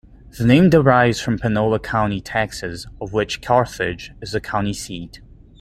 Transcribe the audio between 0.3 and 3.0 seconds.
The name derives from Panola County, Texas,